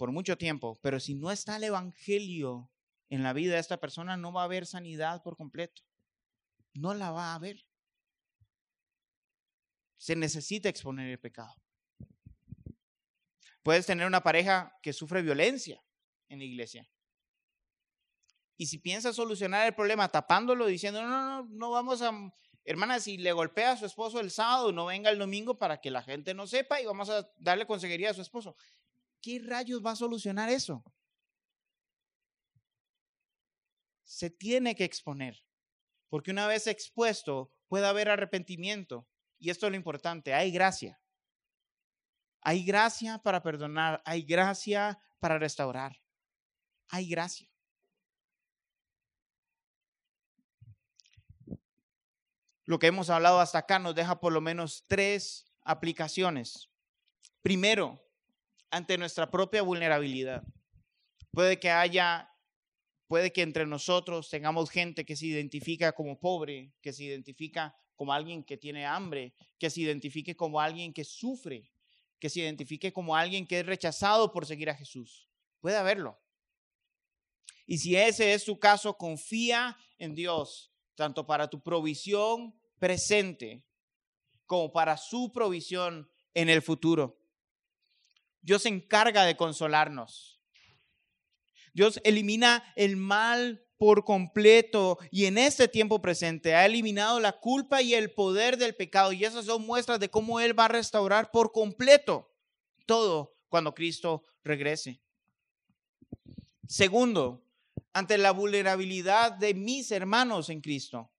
[0.00, 2.70] por mucho tiempo, pero si no está el Evangelio
[3.10, 5.82] en la vida de esta persona, no va a haber sanidad por completo.
[6.72, 7.66] No la va a haber.
[9.98, 11.54] Se necesita exponer el pecado.
[13.62, 15.84] Puedes tener una pareja que sufre violencia
[16.30, 16.88] en la iglesia.
[18.56, 22.10] Y si piensas solucionar el problema tapándolo, diciendo, no, no, no, no vamos a,
[22.64, 25.90] hermana, si le golpea a su esposo el sábado, no venga el domingo para que
[25.90, 28.56] la gente no sepa y vamos a darle consejería a su esposo.
[29.20, 30.84] ¿Qué rayos va a solucionar eso?
[34.04, 35.44] Se tiene que exponer,
[36.08, 39.06] porque una vez expuesto puede haber arrepentimiento.
[39.38, 41.00] Y esto es lo importante, hay gracia.
[42.42, 46.00] Hay gracia para perdonar, hay gracia para restaurar,
[46.88, 47.50] hay gracia.
[52.64, 56.70] Lo que hemos hablado hasta acá nos deja por lo menos tres aplicaciones.
[57.42, 58.00] Primero,
[58.70, 60.42] ante nuestra propia vulnerabilidad.
[61.32, 62.30] Puede que haya,
[63.06, 68.12] puede que entre nosotros tengamos gente que se identifica como pobre, que se identifica como
[68.12, 71.70] alguien que tiene hambre, que se identifique como alguien que sufre,
[72.18, 75.28] que se identifique como alguien que es rechazado por seguir a Jesús.
[75.60, 76.18] Puede haberlo.
[77.66, 83.64] Y si ese es su caso, confía en Dios, tanto para tu provisión presente
[84.46, 87.19] como para su provisión en el futuro.
[88.42, 90.40] Dios se encarga de consolarnos.
[91.72, 97.80] Dios elimina el mal por completo y en este tiempo presente ha eliminado la culpa
[97.80, 101.30] y el poder del pecado y esas son muestras de cómo Él va a restaurar
[101.30, 102.30] por completo
[102.86, 105.00] todo cuando Cristo regrese.
[106.66, 107.42] Segundo,
[107.92, 111.10] ante la vulnerabilidad de mis hermanos en Cristo,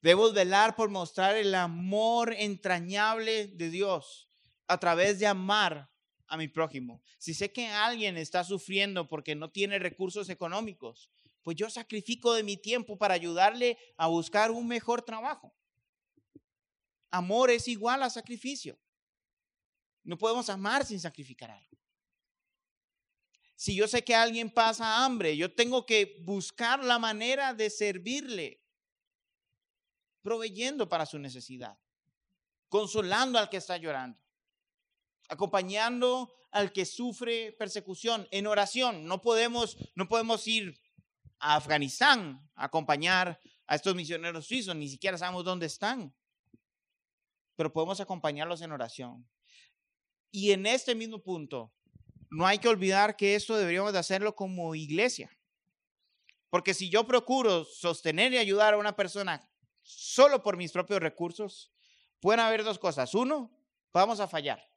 [0.00, 4.30] debo velar por mostrar el amor entrañable de Dios
[4.66, 5.90] a través de amar
[6.26, 7.02] a mi prójimo.
[7.18, 11.10] Si sé que alguien está sufriendo porque no tiene recursos económicos,
[11.42, 15.54] pues yo sacrifico de mi tiempo para ayudarle a buscar un mejor trabajo.
[17.10, 18.78] Amor es igual a sacrificio.
[20.02, 21.78] No podemos amar sin sacrificar algo.
[23.56, 28.60] Si yo sé que alguien pasa hambre, yo tengo que buscar la manera de servirle,
[30.22, 31.78] proveyendo para su necesidad,
[32.68, 34.23] consolando al que está llorando
[35.28, 39.04] acompañando al que sufre persecución en oración.
[39.04, 40.80] No podemos, no podemos ir
[41.38, 46.14] a Afganistán a acompañar a estos misioneros suizos, ni siquiera sabemos dónde están,
[47.56, 49.28] pero podemos acompañarlos en oración.
[50.30, 51.72] Y en este mismo punto,
[52.30, 55.30] no hay que olvidar que esto deberíamos de hacerlo como iglesia.
[56.50, 59.48] Porque si yo procuro sostener y ayudar a una persona
[59.82, 61.72] solo por mis propios recursos,
[62.20, 63.14] pueden haber dos cosas.
[63.14, 63.50] Uno,
[63.92, 64.73] vamos a fallar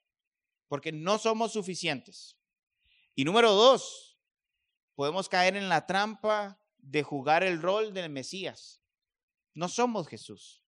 [0.67, 2.37] porque no somos suficientes.
[3.15, 4.19] Y número dos,
[4.95, 8.81] podemos caer en la trampa de jugar el rol del Mesías.
[9.53, 10.63] No somos Jesús.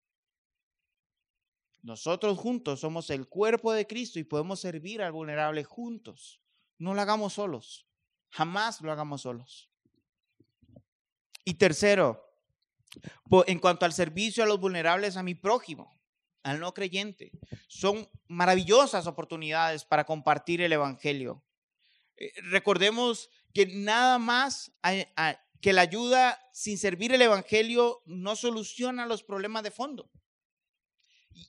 [1.82, 6.40] Nosotros juntos somos el cuerpo de Cristo y podemos servir al vulnerable juntos.
[6.78, 7.86] No lo hagamos solos.
[8.30, 9.70] Jamás lo hagamos solos.
[11.44, 12.22] Y tercero,
[13.46, 15.97] en cuanto al servicio a los vulnerables, a mi prójimo
[16.42, 17.32] al no creyente.
[17.66, 21.44] Son maravillosas oportunidades para compartir el Evangelio.
[22.16, 24.72] Eh, recordemos que nada más
[25.60, 30.10] que la ayuda sin servir el Evangelio no soluciona los problemas de fondo.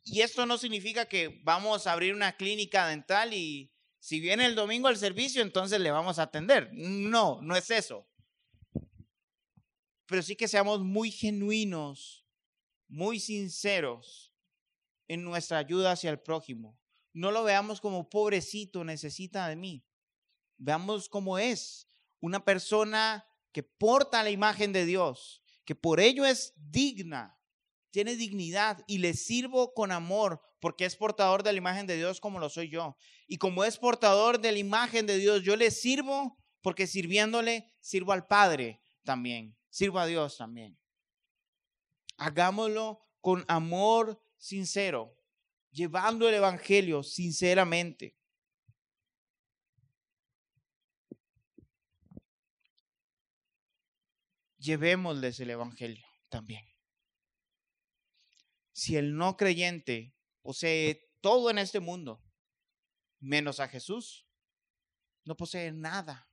[0.04, 4.56] Y esto no significa que vamos a abrir una clínica dental y si viene el
[4.56, 6.70] domingo al servicio, entonces le vamos a atender.
[6.74, 8.08] No, no es eso.
[10.06, 12.26] Pero sí que seamos muy genuinos,
[12.88, 14.29] muy sinceros
[15.10, 16.80] en nuestra ayuda hacia el prójimo.
[17.12, 19.84] No lo veamos como pobrecito, necesita de mí.
[20.58, 21.90] Veamos cómo es
[22.22, 27.38] una persona que porta la imagen de Dios, que por ello es digna,
[27.92, 32.20] tiene dignidad y le sirvo con amor porque es portador de la imagen de Dios
[32.20, 32.96] como lo soy yo.
[33.28, 38.12] Y como es portador de la imagen de Dios, yo le sirvo porque sirviéndole sirvo
[38.12, 40.78] al Padre también, sirvo a Dios también.
[42.18, 45.16] Hagámoslo con amor sincero,
[45.70, 48.18] llevando el Evangelio sinceramente.
[54.58, 56.66] Llevémosles el Evangelio también.
[58.74, 62.24] Si el no creyente posee todo en este mundo,
[63.20, 64.26] menos a Jesús,
[65.26, 66.30] no posee nada.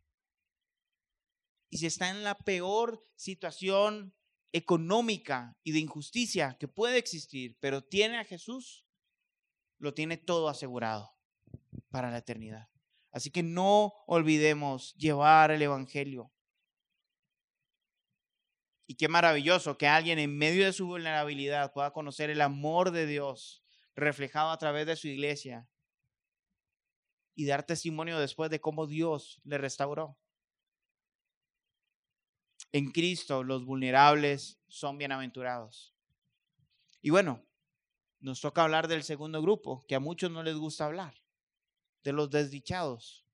[1.68, 4.15] Y si está en la peor situación
[4.56, 8.86] económica y de injusticia que puede existir, pero tiene a Jesús,
[9.78, 11.14] lo tiene todo asegurado
[11.90, 12.68] para la eternidad.
[13.12, 16.32] Así que no olvidemos llevar el Evangelio.
[18.86, 23.06] Y qué maravilloso que alguien en medio de su vulnerabilidad pueda conocer el amor de
[23.06, 23.62] Dios
[23.94, 25.68] reflejado a través de su iglesia
[27.34, 30.18] y dar testimonio después de cómo Dios le restauró.
[32.72, 35.94] En Cristo los vulnerables son bienaventurados.
[37.00, 37.42] Y bueno,
[38.20, 41.14] nos toca hablar del segundo grupo, que a muchos no les gusta hablar,
[42.02, 43.24] de los desdichados.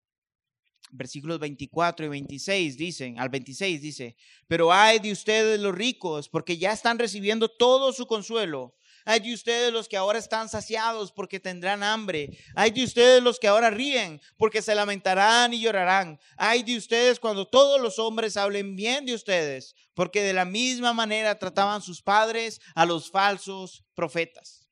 [0.91, 4.17] Versículos 24 y 26 dicen, al 26 dice,
[4.47, 8.75] pero hay de ustedes los ricos, porque ya están recibiendo todo su consuelo.
[9.05, 12.39] Hay de ustedes los que ahora están saciados porque tendrán hambre.
[12.55, 16.21] Hay de ustedes los que ahora ríen porque se lamentarán y llorarán.
[16.37, 20.93] Hay de ustedes cuando todos los hombres hablen bien de ustedes, porque de la misma
[20.93, 24.69] manera trataban sus padres a los falsos profetas.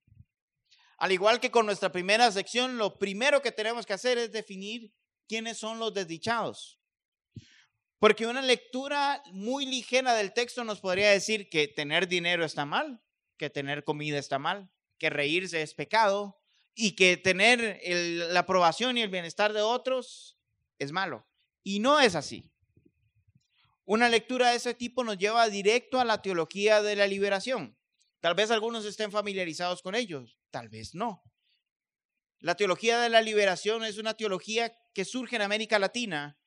[0.99, 4.93] Al igual que con nuestra primera sección, lo primero que tenemos que hacer es definir
[5.27, 6.79] quiénes son los desdichados.
[7.99, 13.01] Porque una lectura muy ligera del texto nos podría decir que tener dinero está mal,
[13.41, 16.39] que tener comida está mal, que reírse es pecado
[16.75, 17.81] y que tener
[18.31, 20.39] la aprobación y el bienestar de otros
[20.79, 21.27] es malo.
[21.63, 22.53] Y no es así.
[23.87, 27.79] Una lectura de ese tipo nos lleva directo a la teología de la liberación.
[28.21, 31.23] Tal vez algunos estén familiarizados con ellos, tal vez no.
[32.41, 36.39] La teología de la liberación es una teología que surge en América Latina,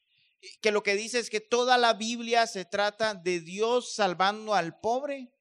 [0.61, 4.79] que lo que dice es que toda la Biblia se trata de Dios salvando al
[4.79, 5.33] pobre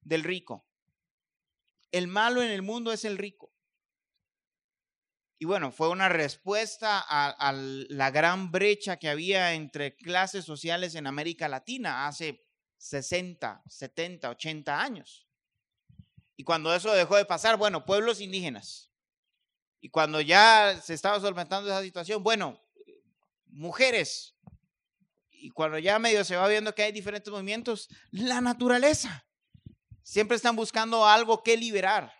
[0.00, 0.66] del rico.
[1.94, 3.54] El malo en el mundo es el rico.
[5.38, 11.06] Y bueno, fue una respuesta a, la gran brecha que había entre clases sociales en
[11.06, 12.44] América Latina hace
[12.78, 15.28] 60, 70, 80 años.
[16.34, 18.90] Y cuando eso dejó de pasar, bueno, pueblos indígenas.
[19.80, 22.60] Y cuando ya se estaba solventando esa situación, bueno,
[23.46, 24.34] mujeres.
[25.30, 29.28] Y cuando ya medio se va viendo que hay diferentes movimientos, la naturaleza.
[30.04, 32.12] Siempre están buscando algo que liberar.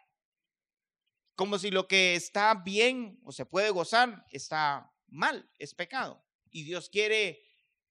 [1.36, 6.24] Como si lo que está bien o se puede gozar está mal, es pecado.
[6.50, 7.42] Y Dios quiere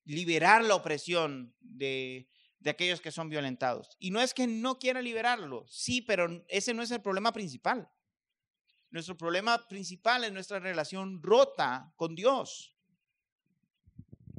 [0.04, 2.28] liberar la opresión de,
[2.58, 3.96] de aquellos que son violentados.
[4.00, 7.88] Y no es que no quiera liberarlo, sí, pero ese no es el problema principal.
[8.90, 12.76] Nuestro problema principal es nuestra relación rota con Dios.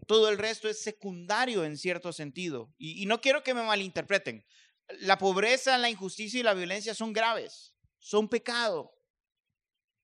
[0.08, 2.74] Todo el resto es secundario en cierto sentido.
[2.76, 4.44] Y, y no quiero que me malinterpreten
[4.88, 8.94] la pobreza, la injusticia y la violencia son graves, son pecado.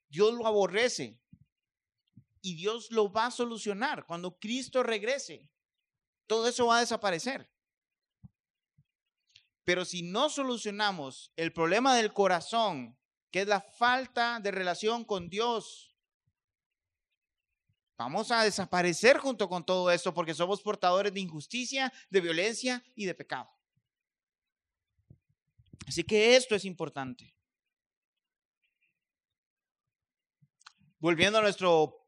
[0.08, 1.20] Dios lo aborrece
[2.42, 5.48] y Dios lo va a solucionar cuando Cristo regrese.
[6.26, 7.50] Todo eso va a desaparecer.
[9.64, 12.98] Pero si no solucionamos el problema del corazón,
[13.30, 15.94] que es la falta de relación con Dios,
[17.96, 23.04] vamos a desaparecer junto con todo esto porque somos portadores de injusticia, de violencia y
[23.04, 23.59] de pecado.
[25.86, 27.34] Así que esto es importante.
[30.98, 32.00] Volviendo a nuestro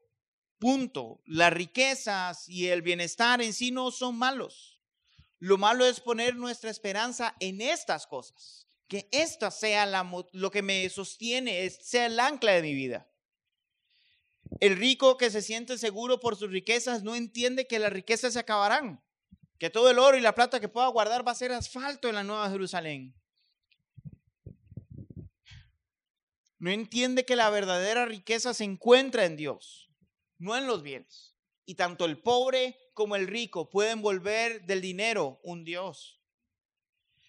[0.59, 4.79] punto, las riquezas y el bienestar en sí no son malos.
[5.39, 9.85] Lo malo es poner nuestra esperanza en estas cosas, que esta sea
[10.31, 13.09] lo que me sostiene, sea el ancla de mi vida.
[14.61, 18.39] El rico que se siente seguro por sus riquezas no entiende que las riquezas se
[18.39, 19.03] acabarán,
[19.57, 22.15] que todo el oro y la plata que pueda guardar va a ser asfalto en
[22.15, 23.13] la Nueva Jerusalén.
[26.63, 29.89] No entiende que la verdadera riqueza se encuentra en Dios,
[30.37, 31.35] no en los bienes.
[31.65, 36.21] Y tanto el pobre como el rico pueden volver del dinero un Dios.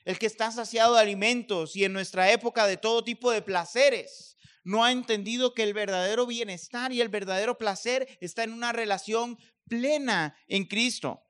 [0.05, 4.37] El que está saciado de alimentos y en nuestra época de todo tipo de placeres,
[4.63, 9.37] no ha entendido que el verdadero bienestar y el verdadero placer está en una relación
[9.67, 11.25] plena en Cristo.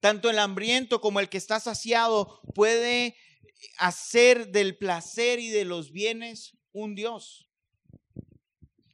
[0.00, 3.14] Tanto el hambriento como el que está saciado puede
[3.76, 7.48] hacer del placer y de los bienes un Dios.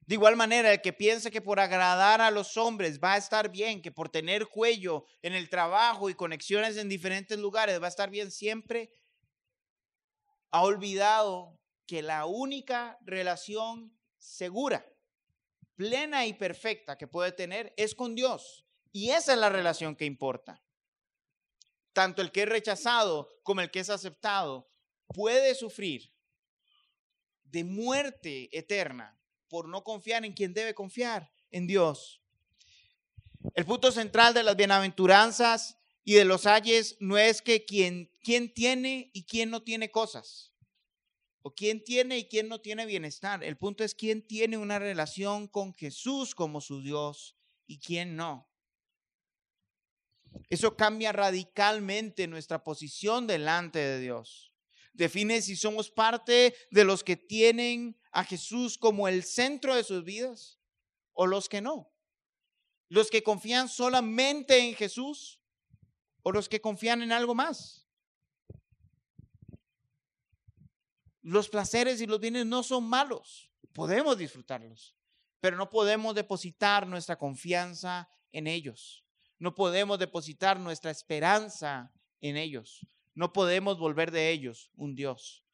[0.07, 3.51] De igual manera, el que piensa que por agradar a los hombres va a estar
[3.51, 7.91] bien, que por tener cuello en el trabajo y conexiones en diferentes lugares va a
[7.91, 8.93] estar bien siempre,
[10.51, 14.85] ha olvidado que la única relación segura,
[15.77, 18.67] plena y perfecta que puede tener es con Dios.
[18.93, 20.61] Y esa es la relación que importa.
[21.93, 24.69] Tanto el que es rechazado como el que es aceptado
[25.07, 26.13] puede sufrir
[27.51, 32.21] de muerte eterna por no confiar en quien debe confiar, en Dios.
[33.55, 38.53] El punto central de las bienaventuranzas y de los ayes no es que quien, quien
[38.53, 40.53] tiene y quien no tiene cosas.
[41.43, 43.43] o quién tiene y quién no tiene bienestar.
[43.43, 47.35] El punto es quién tiene una relación con Jesús como su Dios
[47.67, 48.47] y quién no.
[50.49, 54.50] Eso cambia radicalmente nuestra posición delante de Dios.
[55.01, 60.05] Define si somos parte de los que tienen a Jesús como el centro de sus
[60.05, 60.61] vidas
[61.15, 61.91] o los que no.
[62.91, 65.41] Los que confían solamente en Jesús
[66.23, 67.89] o los que confían en algo más.
[71.23, 74.99] Los placeres y los bienes no son malos, podemos disfrutarlos,
[75.41, 79.03] pero no podemos depositar nuestra confianza en ellos.
[79.39, 81.91] No podemos depositar nuestra esperanza
[82.21, 82.87] en ellos.
[83.21, 85.45] No podemos volver de ellos un Dios.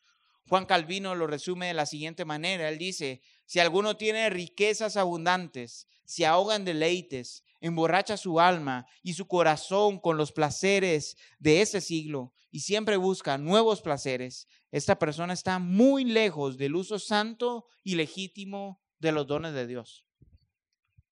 [0.49, 2.69] Juan Calvino lo resume de la siguiente manera.
[2.69, 9.15] Él dice, si alguno tiene riquezas abundantes, se ahoga en deleites, emborracha su alma y
[9.15, 15.33] su corazón con los placeres de este siglo y siempre busca nuevos placeres, esta persona
[15.33, 20.07] está muy lejos del uso santo y legítimo de los dones de Dios.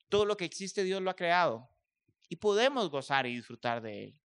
[0.09, 1.69] Todo lo que existe Dios lo ha creado
[2.29, 4.21] y podemos gozar y disfrutar de él.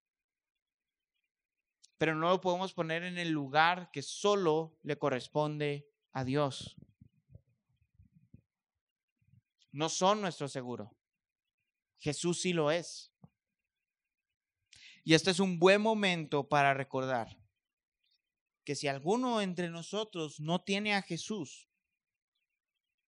[2.00, 6.78] Pero no lo podemos poner en el lugar que solo le corresponde a Dios.
[9.72, 10.96] No son nuestro seguro.
[12.00, 13.14] Jesús sí lo es.
[15.04, 17.38] Y este es un buen momento para recordar
[18.64, 21.68] que si alguno entre nosotros no tiene a Jesús,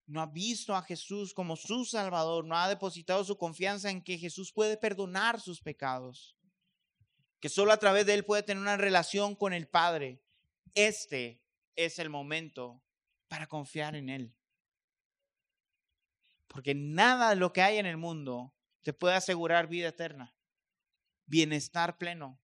[0.06, 4.18] no ha visto a Jesús como su Salvador, no ha depositado su confianza en que
[4.18, 6.36] Jesús puede perdonar sus pecados,
[7.42, 10.24] que solo a través de Él puede tener una relación con el Padre,
[10.76, 11.44] este
[11.76, 12.84] es el momento
[13.28, 14.36] para confiar en Él.
[16.48, 20.36] Porque nada de lo que hay en el mundo te puede asegurar vida eterna,
[21.26, 22.40] bienestar pleno,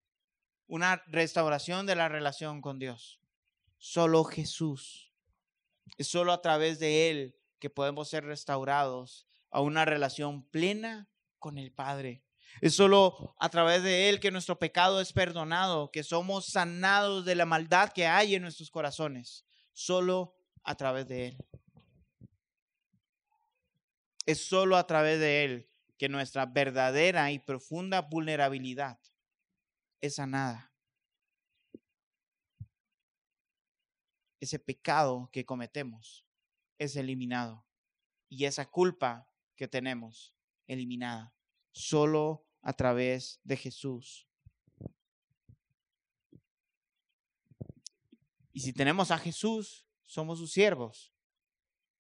[0.66, 3.22] una restauración de la relación con Dios.
[3.78, 5.14] Solo Jesús.
[5.98, 11.58] Es solo a través de Él que podemos ser restaurados a una relación plena con
[11.58, 12.24] el Padre.
[12.62, 17.36] Es solo a través de Él que nuestro pecado es perdonado, que somos sanados de
[17.36, 19.46] la maldad que hay en nuestros corazones.
[19.74, 21.38] Solo a través de Él.
[24.26, 29.00] Es solo a través de Él que nuestra verdadera y profunda vulnerabilidad
[30.02, 30.72] es sanada.
[34.40, 36.26] Ese pecado que cometemos
[36.78, 37.66] es eliminado
[38.30, 40.36] y esa culpa que tenemos
[40.68, 41.34] eliminada
[41.72, 44.28] solo a través de Jesús.
[48.52, 51.14] Y si tenemos a Jesús, somos sus siervos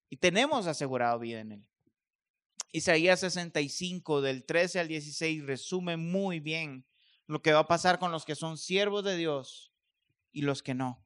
[0.09, 1.67] y tenemos asegurado vida en Él.
[2.73, 6.85] Isaías 65 del 13 al 16 resume muy bien
[7.27, 9.71] lo que va a pasar con los que son siervos de Dios
[10.33, 11.01] y los que no.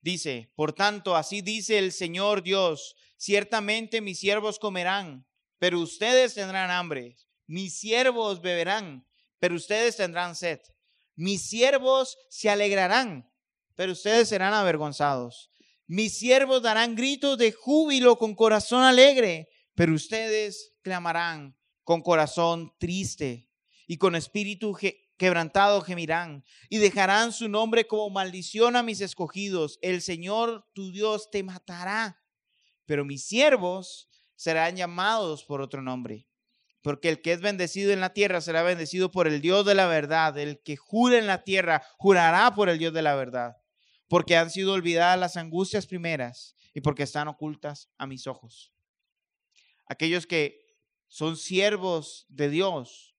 [0.00, 5.26] Dice, por tanto, así dice el Señor Dios, ciertamente mis siervos comerán,
[5.58, 7.18] pero ustedes tendrán hambre.
[7.48, 9.08] Mis siervos beberán,
[9.40, 10.60] pero ustedes tendrán sed.
[11.16, 13.28] Mis siervos se alegrarán,
[13.74, 15.50] pero ustedes serán avergonzados.
[15.86, 23.48] Mis siervos darán gritos de júbilo con corazón alegre, pero ustedes clamarán con corazón triste
[23.86, 24.76] y con espíritu
[25.16, 29.78] quebrantado gemirán y dejarán su nombre como maldición a mis escogidos.
[29.80, 32.22] El Señor tu Dios te matará,
[32.84, 36.28] pero mis siervos serán llamados por otro nombre.
[36.82, 39.86] Porque el que es bendecido en la tierra será bendecido por el Dios de la
[39.86, 40.36] verdad.
[40.38, 43.56] El que jura en la tierra jurará por el Dios de la verdad.
[44.08, 48.72] Porque han sido olvidadas las angustias primeras y porque están ocultas a mis ojos
[49.88, 50.76] aquellos que
[51.08, 53.16] son siervos de Dios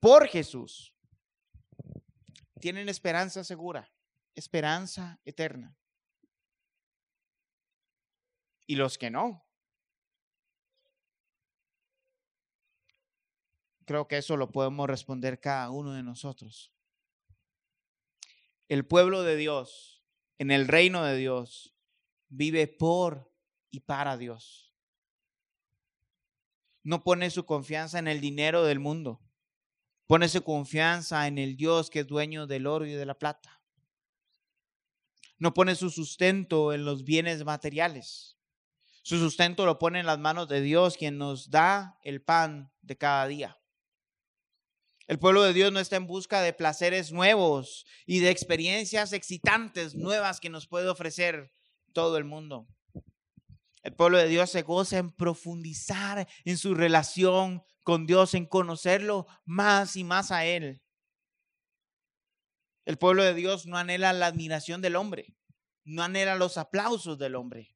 [0.00, 0.94] por Jesús,
[2.60, 3.92] tienen esperanza segura,
[4.34, 5.76] esperanza eterna.
[8.66, 9.47] Y los que no,
[13.88, 16.72] creo que eso lo podemos responder cada uno de nosotros.
[18.68, 20.04] El pueblo de Dios,
[20.38, 21.74] en el reino de Dios,
[22.28, 23.32] vive por
[23.70, 24.68] y para Dios
[26.88, 29.20] no pone su confianza en el dinero del mundo.
[30.06, 33.60] Pone su confianza en el Dios que es dueño del oro y de la plata.
[35.36, 38.38] No pone su sustento en los bienes materiales.
[39.02, 42.96] Su sustento lo pone en las manos de Dios, quien nos da el pan de
[42.96, 43.58] cada día.
[45.08, 49.94] El pueblo de Dios no está en busca de placeres nuevos y de experiencias excitantes
[49.94, 51.50] nuevas que nos puede ofrecer
[51.94, 52.68] todo el mundo.
[53.82, 59.26] El pueblo de Dios se goza en profundizar en su relación con Dios, en conocerlo
[59.46, 60.82] más y más a Él.
[62.84, 65.34] El pueblo de Dios no anhela la admiración del hombre,
[65.84, 67.74] no anhela los aplausos del hombre.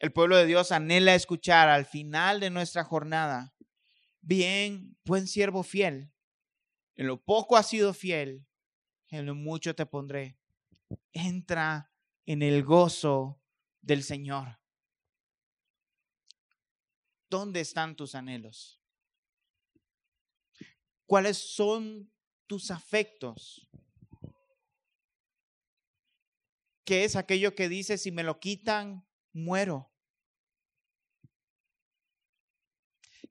[0.00, 3.53] El pueblo de Dios anhela escuchar al final de nuestra jornada,
[4.24, 6.10] bien, buen siervo fiel,
[6.96, 8.46] en lo poco has sido fiel,
[9.08, 10.38] en lo mucho te pondré.
[11.12, 11.92] Entra
[12.24, 13.40] en el gozo
[13.80, 14.58] del Señor.
[17.28, 18.80] ¿Dónde están tus anhelos?
[21.06, 22.10] ¿Cuáles son
[22.46, 23.68] tus afectos?
[26.84, 29.93] ¿Qué es aquello que dice, si me lo quitan, muero?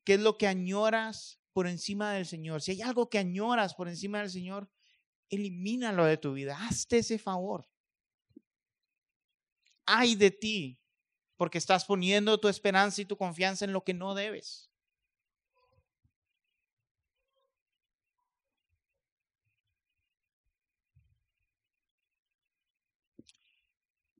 [0.03, 2.61] ¿Qué es lo que añoras por encima del Señor?
[2.61, 4.69] Si hay algo que añoras por encima del Señor,
[5.29, 6.57] elimínalo de tu vida.
[6.59, 7.69] Hazte ese favor.
[9.85, 10.79] Ay de ti,
[11.35, 14.69] porque estás poniendo tu esperanza y tu confianza en lo que no debes.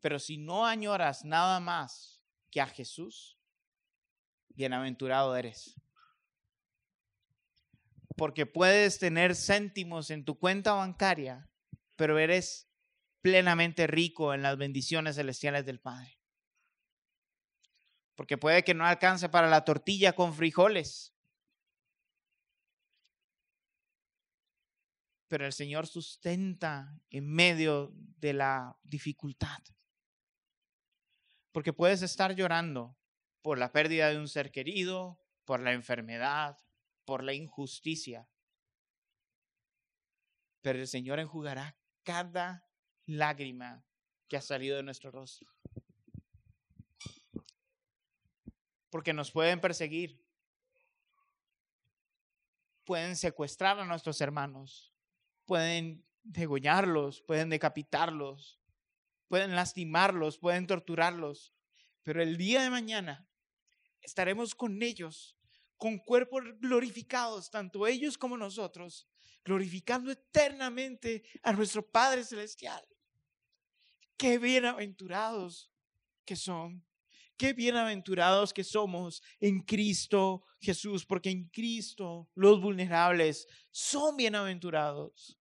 [0.01, 2.21] Pero si no añoras nada más
[2.51, 3.38] que a Jesús,
[4.55, 5.79] bienaventurado eres.
[8.15, 11.49] Porque puedes tener céntimos en tu cuenta bancaria,
[11.95, 12.69] pero eres
[13.21, 16.19] plenamente rico en las bendiciones celestiales del Padre.
[18.15, 21.13] Porque puede que no alcance para la tortilla con frijoles,
[25.27, 29.57] pero el Señor sustenta en medio de la dificultad.
[31.51, 32.95] Porque puedes estar llorando
[33.43, 36.57] por la pérdida de un ser querido, por la enfermedad,
[37.05, 38.27] por la injusticia.
[40.61, 42.65] Pero el Señor enjugará cada
[43.05, 43.85] lágrima
[44.29, 45.51] que ha salido de nuestro rostro.
[48.89, 50.23] Porque nos pueden perseguir,
[52.85, 54.93] pueden secuestrar a nuestros hermanos,
[55.45, 58.61] pueden degollarlos, pueden decapitarlos,
[59.27, 61.53] pueden lastimarlos, pueden torturarlos,
[62.03, 63.27] pero el día de mañana
[64.03, 65.35] estaremos con ellos,
[65.77, 69.07] con cuerpos glorificados, tanto ellos como nosotros,
[69.43, 72.85] glorificando eternamente a nuestro Padre Celestial.
[74.17, 75.71] Qué bienaventurados
[76.25, 76.85] que son,
[77.35, 85.37] qué bienaventurados que somos en Cristo Jesús, porque en Cristo los vulnerables son bienaventurados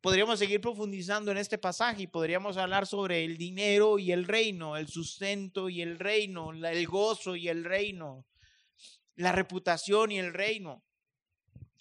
[0.00, 4.76] podríamos seguir profundizando en este pasaje y podríamos hablar sobre el dinero y el reino,
[4.76, 8.26] el sustento y el reino, el gozo y el reino,
[9.16, 10.84] la reputación y el reino.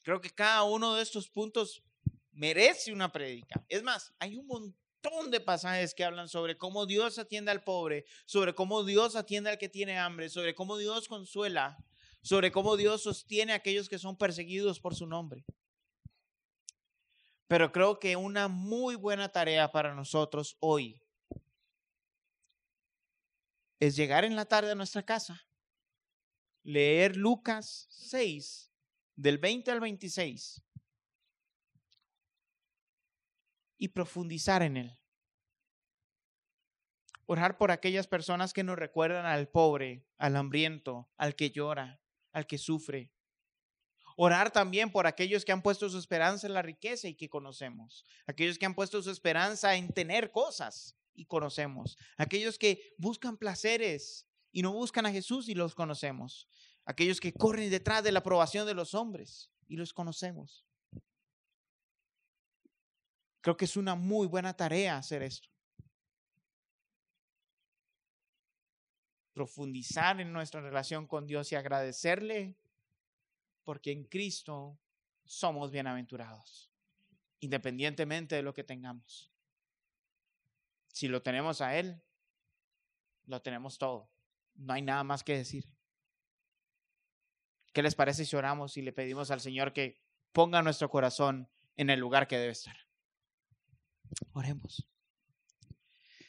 [0.04, 1.84] Creo que cada uno de estos puntos
[2.32, 3.64] merece una prédica.
[3.68, 8.06] Es más, hay un montón de pasajes que hablan sobre cómo Dios atiende al pobre,
[8.26, 11.78] sobre cómo Dios atiende al que tiene hambre, sobre cómo Dios consuela,
[12.22, 15.46] sobre cómo Dios sostiene a aquellos que son perseguidos por su nombre.
[17.48, 21.02] Pero creo que una muy buena tarea para nosotros hoy
[23.80, 25.48] es llegar en la tarde a nuestra casa,
[26.64, 28.72] leer Lucas 6,
[29.16, 30.62] del 20 al 26,
[33.78, 35.00] y profundizar en él.
[37.28, 42.48] Orar por aquellas personas que nos recuerdan al pobre, al hambriento, al que llora, al
[42.48, 43.12] que sufre.
[44.20, 48.04] Orar también por aquellos que han puesto su esperanza en la riqueza y que conocemos.
[48.26, 52.00] Aquellos que han puesto su esperanza en tener cosas y conocemos.
[52.18, 56.50] Aquellos que buscan placeres y no buscan a Jesús y los conocemos.
[56.84, 60.66] Aquellos que corren detrás de la aprobación de los hombres y los conocemos.
[63.42, 65.48] Creo que es una muy buena tarea hacer esto.
[69.34, 72.58] Profundizar en nuestra relación con Dios y agradecerle
[73.68, 74.80] porque en Cristo
[75.26, 76.72] somos bienaventurados,
[77.42, 79.30] independientemente de lo que tengamos.
[80.88, 82.02] Si lo tenemos a Él,
[83.26, 84.10] lo tenemos todo.
[84.56, 85.70] No hay nada más que decir.
[87.74, 90.02] ¿Qué les parece si oramos y le pedimos al Señor que
[90.32, 92.78] ponga nuestro corazón en el lugar que debe estar?
[94.32, 94.88] Oremos.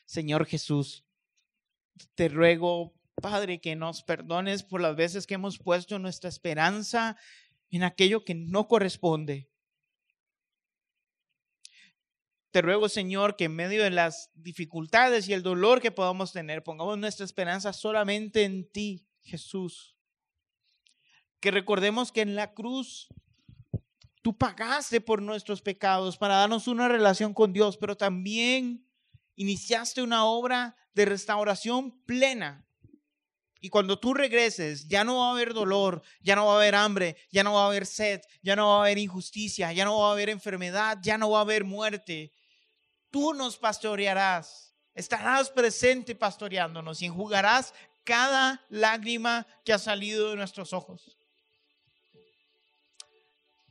[0.06, 1.06] Señor Jesús,
[2.16, 7.16] te ruego Padre, que nos perdones por las veces que hemos puesto nuestra esperanza
[7.70, 9.50] en aquello que no corresponde.
[12.50, 16.62] Te ruego, Señor, que en medio de las dificultades y el dolor que podamos tener,
[16.62, 19.96] pongamos nuestra esperanza solamente en ti, Jesús.
[21.40, 23.08] Que recordemos que en la cruz
[24.22, 28.86] tú pagaste por nuestros pecados para darnos una relación con Dios, pero también
[29.36, 32.67] iniciaste una obra de restauración plena
[33.60, 36.74] y cuando tú regreses, ya no va a haber dolor, ya no va a haber
[36.74, 39.98] hambre, ya no va a haber sed, ya no va a haber injusticia, ya no
[39.98, 42.32] va a haber enfermedad, ya no va a haber muerte.
[43.10, 50.72] Tú nos pastorearás, estarás presente pastoreándonos y enjugarás cada lágrima que ha salido de nuestros
[50.72, 51.18] ojos.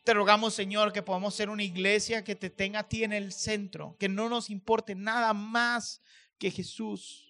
[0.03, 3.33] Te rogamos, Señor, que podamos ser una iglesia que te tenga a ti en el
[3.33, 6.01] centro, que no nos importe nada más
[6.37, 7.26] que Jesús.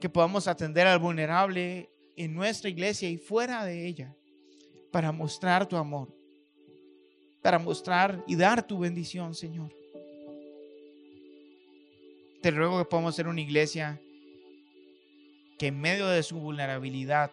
[0.00, 4.14] Que podamos atender al vulnerable en nuestra iglesia y fuera de ella
[4.90, 6.08] para mostrar tu amor,
[7.42, 9.74] para mostrar y dar tu bendición, Señor.
[12.42, 14.00] Te ruego que podamos ser una iglesia
[15.58, 17.32] que en medio de su vulnerabilidad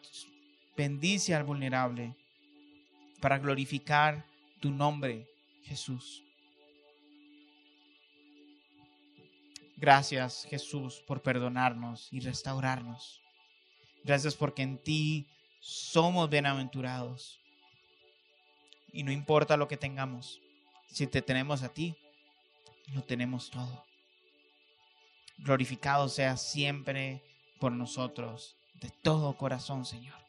[0.77, 2.15] bendice al vulnerable
[3.19, 4.25] para glorificar
[4.59, 5.27] tu nombre,
[5.63, 6.23] Jesús.
[9.81, 13.19] Gracias, Jesús, por perdonarnos y restaurarnos.
[14.03, 15.27] Gracias porque en ti
[15.59, 17.39] somos bienaventurados.
[18.93, 20.39] Y no importa lo que tengamos,
[20.85, 21.95] si te tenemos a ti,
[22.93, 23.83] lo tenemos todo.
[25.39, 27.23] Glorificado sea siempre
[27.59, 30.19] por nosotros, de todo corazón, Señor.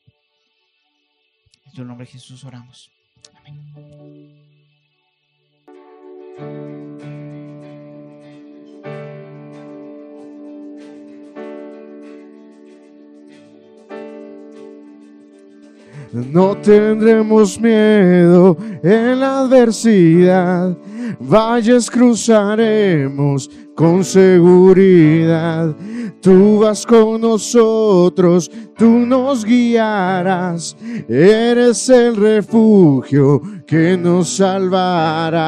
[1.66, 2.90] En tu nombre Jesús oramos.
[3.34, 4.41] Amén.
[16.12, 20.76] No tendremos miedo en la adversidad,
[21.18, 25.74] valles cruzaremos con seguridad.
[26.22, 28.48] Tú vas con nosotros,
[28.78, 30.76] tú nos guiarás,
[31.08, 35.42] eres el refugio que nos salvará.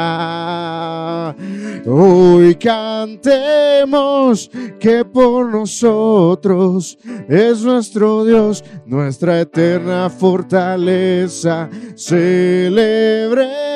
[1.86, 4.50] Hoy cantemos
[4.80, 6.98] que por nosotros
[7.28, 11.70] es nuestro Dios, nuestra eterna fortaleza.
[11.94, 13.73] Celebremos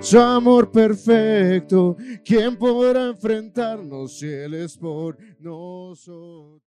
[0.00, 1.96] su amor perfecto.
[2.24, 6.62] ¿Quién podrá enfrentarnos si Él es por nosotros?